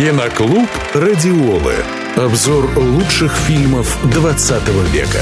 Киноклуб 0.00 0.66
«Радиолы». 0.94 1.74
Обзор 2.16 2.70
лучших 2.78 3.36
фильмов 3.36 3.98
20 4.10 4.66
века. 4.94 5.20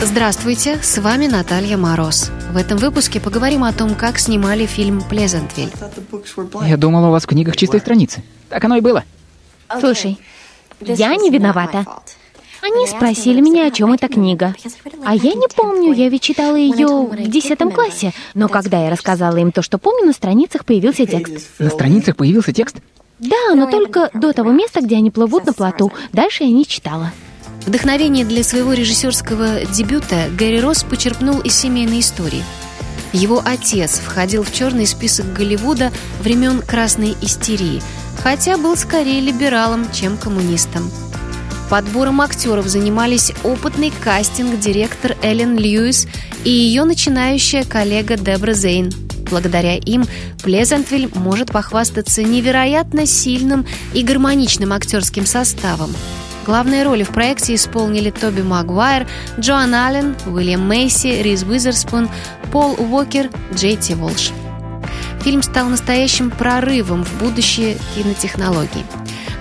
Здравствуйте, 0.00 0.78
с 0.82 0.96
вами 0.96 1.26
Наталья 1.26 1.76
Мороз. 1.76 2.30
В 2.50 2.56
этом 2.56 2.78
выпуске 2.78 3.20
поговорим 3.20 3.62
о 3.62 3.74
том, 3.74 3.94
как 3.94 4.18
снимали 4.18 4.64
фильм 4.64 5.02
«Плезентвиль». 5.02 5.70
Я 6.62 6.78
думала, 6.78 7.08
у 7.08 7.10
вас 7.10 7.24
в 7.24 7.26
книгах 7.26 7.58
чистые 7.58 7.82
страницы. 7.82 8.22
Так 8.48 8.64
оно 8.64 8.76
и 8.76 8.80
было. 8.80 9.04
Слушай, 9.80 10.18
я 10.80 11.14
не 11.16 11.28
виновата. 11.28 11.84
Они 12.62 12.86
спросили 12.86 13.42
меня, 13.42 13.66
о 13.66 13.70
чем 13.70 13.92
эта 13.92 14.08
книга. 14.08 14.54
А 15.04 15.14
я 15.14 15.34
не 15.34 15.46
помню, 15.54 15.92
я 15.92 16.08
ведь 16.08 16.22
читала 16.22 16.56
ее 16.56 16.86
в 16.86 17.28
десятом 17.28 17.70
классе. 17.70 18.14
Но 18.32 18.48
когда 18.48 18.82
я 18.82 18.88
рассказала 18.88 19.36
им 19.36 19.52
то, 19.52 19.60
что 19.60 19.76
помню, 19.76 20.06
на 20.06 20.14
страницах 20.14 20.64
появился 20.64 21.04
текст. 21.04 21.50
На 21.58 21.68
страницах 21.68 22.16
появился 22.16 22.54
текст? 22.54 22.76
Да, 23.18 23.54
но 23.54 23.70
только 23.70 24.10
до 24.14 24.32
того 24.32 24.52
места, 24.52 24.80
где 24.80 24.96
они 24.96 25.10
плывут 25.10 25.46
на 25.46 25.52
плоту. 25.52 25.92
Дальше 26.12 26.44
я 26.44 26.50
не 26.50 26.66
читала. 26.66 27.12
Вдохновение 27.66 28.24
для 28.24 28.44
своего 28.44 28.72
режиссерского 28.72 29.64
дебюта 29.66 30.28
Гэри 30.36 30.60
Росс 30.60 30.84
почерпнул 30.84 31.40
из 31.40 31.54
семейной 31.54 32.00
истории. 32.00 32.42
Его 33.12 33.40
отец 33.44 34.00
входил 34.00 34.42
в 34.42 34.52
черный 34.52 34.86
список 34.86 35.32
Голливуда 35.32 35.92
времен 36.20 36.60
красной 36.60 37.16
истерии, 37.22 37.80
хотя 38.18 38.58
был 38.58 38.76
скорее 38.76 39.20
либералом, 39.20 39.90
чем 39.92 40.18
коммунистом. 40.18 40.90
Подбором 41.70 42.20
актеров 42.20 42.66
занимались 42.66 43.32
опытный 43.42 43.92
кастинг-директор 44.02 45.16
Эллен 45.22 45.56
Льюис 45.56 46.06
и 46.44 46.50
ее 46.50 46.84
начинающая 46.84 47.64
коллега 47.64 48.16
Дебра 48.16 48.52
Зейн. 48.52 48.92
Благодаря 49.34 49.74
им 49.74 50.04
Плезантвиль 50.44 51.10
может 51.12 51.50
похвастаться 51.50 52.22
невероятно 52.22 53.04
сильным 53.04 53.66
и 53.92 54.04
гармоничным 54.04 54.72
актерским 54.72 55.26
составом. 55.26 55.92
Главные 56.46 56.84
роли 56.84 57.02
в 57.02 57.08
проекте 57.08 57.56
исполнили 57.56 58.10
Тоби 58.10 58.42
Магуайр, 58.42 59.08
Джоан 59.40 59.74
Аллен, 59.74 60.14
Уильям 60.24 60.68
Мейси, 60.68 61.20
Риз 61.20 61.42
Уизерспун, 61.42 62.08
Пол 62.52 62.76
Уокер, 62.78 63.28
Джей 63.52 63.74
Ти 63.74 63.94
Волш. 63.94 64.30
Фильм 65.22 65.42
стал 65.42 65.68
настоящим 65.68 66.30
прорывом 66.30 67.04
в 67.04 67.18
будущее 67.18 67.76
кинотехнологий. 67.96 68.84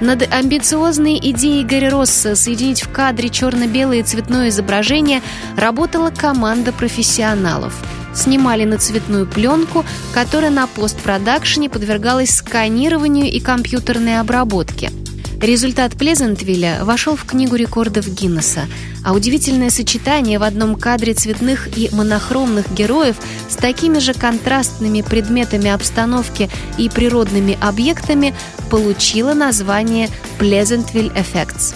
Над 0.02 0.28
амбициозной 0.34 1.20
идеей 1.22 1.64
Гарри 1.64 1.90
Росса 1.90 2.36
соединить 2.36 2.82
в 2.82 2.92
кадре 2.92 3.30
черно-белое 3.30 4.00
и 4.00 4.04
цветное 4.04 4.50
изображение 4.50 5.22
работала 5.56 6.10
команда 6.10 6.72
профессионалов. 6.72 7.76
Снимали 8.14 8.66
на 8.66 8.78
цветную 8.78 9.26
пленку, 9.26 9.86
которая 10.14 10.52
на 10.52 10.68
постпродакшене 10.68 11.70
подвергалась 11.70 12.36
сканированию 12.36 13.32
и 13.32 13.40
компьютерной 13.40 14.20
обработке– 14.20 14.92
Результат 15.44 15.98
Плезентвилля 15.98 16.86
вошел 16.86 17.18
в 17.18 17.26
Книгу 17.26 17.58
рекордов 17.58 18.08
Гиннесса, 18.08 18.62
а 19.04 19.12
удивительное 19.12 19.70
сочетание 19.70 20.40
в 20.40 20.44
одном 20.44 20.76
кадре 20.76 21.14
цветных 21.14 21.78
и 21.78 21.90
монохромных 21.94 22.74
героев 22.74 23.18
с 23.50 23.58
такими 23.58 24.00
же 24.00 24.14
контрастными 24.14 25.02
предметами 25.02 25.70
обстановки 25.70 26.50
и 26.78 26.88
природными 26.88 27.58
объектами 27.60 28.34
получило 28.72 29.34
название 29.34 30.08
Pleasantville 30.40 31.14
Effects. 31.14 31.76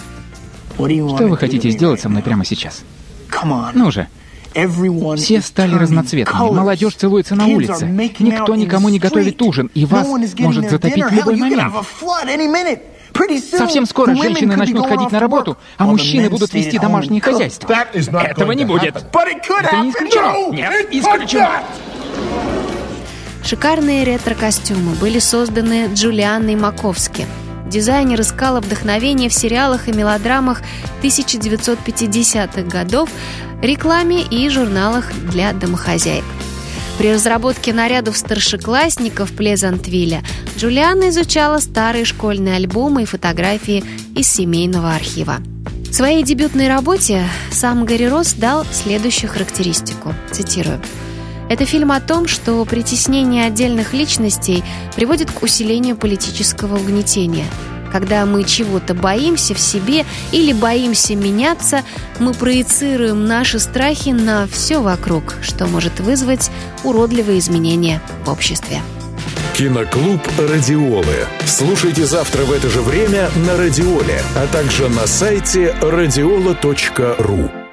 Что 1.16 1.26
вы 1.26 1.36
хотите 1.36 1.68
сделать 1.68 2.00
со 2.00 2.08
мной 2.08 2.22
прямо 2.22 2.46
сейчас? 2.46 2.84
Ну 3.74 3.90
же. 3.90 4.08
Все 5.16 5.40
стали 5.40 5.74
разноцветными. 5.74 6.50
Молодежь 6.50 6.94
целуется 6.94 7.34
на 7.34 7.46
улице. 7.46 7.86
Никто 7.86 8.54
никому 8.54 8.88
не 8.88 8.98
готовит 8.98 9.40
ужин, 9.42 9.70
и 9.74 9.84
вас 9.84 10.06
может 10.38 10.70
затопить 10.70 11.04
в 11.04 11.12
любой 11.12 11.36
момент. 11.36 11.74
Совсем 13.50 13.86
скоро 13.86 14.14
женщины 14.14 14.56
начнут 14.56 14.86
ходить 14.86 15.10
на 15.10 15.20
работу, 15.20 15.56
а 15.76 15.86
мужчины 15.86 16.30
будут 16.30 16.52
вести 16.54 16.78
домашнее 16.78 17.20
хозяйство. 17.20 17.72
Этого 17.72 18.52
не 18.52 18.64
будет. 18.64 18.96
Это 18.96 19.76
не 19.82 19.90
исключено. 19.90 20.52
Нет, 20.52 20.88
исключено. 20.90 21.62
Шикарные 23.44 24.04
ретро-костюмы 24.04 24.94
были 24.96 25.20
созданы 25.20 25.88
Джулианной 25.94 26.54
Маковски. 26.54 27.24
Дизайнер 27.68 28.20
искала 28.20 28.60
вдохновение 28.60 29.28
в 29.28 29.34
сериалах 29.34 29.88
и 29.88 29.92
мелодрамах 29.92 30.62
1950-х 31.02 32.62
годов, 32.62 33.10
рекламе 33.62 34.22
и 34.22 34.48
журналах 34.48 35.12
для 35.30 35.52
домохозяек. 35.52 36.24
При 36.98 37.12
разработке 37.12 37.72
нарядов 37.72 38.16
старшеклассников 38.16 39.32
Плезантвилля 39.32 40.22
Джулиана 40.56 41.10
изучала 41.10 41.58
старые 41.58 42.04
школьные 42.04 42.56
альбомы 42.56 43.02
и 43.02 43.06
фотографии 43.06 43.84
из 44.16 44.26
семейного 44.26 44.94
архива. 44.94 45.36
В 45.90 45.94
своей 45.94 46.22
дебютной 46.22 46.68
работе 46.68 47.24
сам 47.50 47.84
Гарри 47.84 48.04
Росс 48.04 48.34
дал 48.34 48.66
следующую 48.72 49.30
характеристику. 49.30 50.12
Цитирую. 50.32 50.80
Это 51.48 51.64
фильм 51.64 51.92
о 51.92 52.00
том, 52.00 52.26
что 52.26 52.64
притеснение 52.64 53.46
отдельных 53.46 53.94
личностей 53.94 54.62
приводит 54.94 55.30
к 55.30 55.42
усилению 55.42 55.96
политического 55.96 56.76
угнетения– 56.76 57.46
когда 57.92 58.26
мы 58.26 58.44
чего-то 58.44 58.94
боимся 58.94 59.54
в 59.54 59.58
себе 59.58 60.04
или 60.32 60.52
боимся 60.52 61.14
меняться, 61.14 61.82
мы 62.18 62.34
проецируем 62.34 63.26
наши 63.26 63.58
страхи 63.58 64.10
на 64.10 64.46
все 64.46 64.80
вокруг, 64.80 65.36
что 65.42 65.66
может 65.66 66.00
вызвать 66.00 66.50
уродливые 66.84 67.38
изменения 67.38 68.00
в 68.24 68.30
обществе. 68.30 68.80
Киноклуб 69.54 70.20
«Радиолы». 70.38 71.26
Слушайте 71.44 72.04
завтра 72.04 72.44
в 72.44 72.52
это 72.52 72.68
же 72.68 72.80
время 72.80 73.28
на 73.46 73.56
«Радиоле», 73.56 74.22
а 74.36 74.46
также 74.46 74.88
на 74.88 75.06
сайте 75.06 75.74
радиола.ру. 75.80 77.67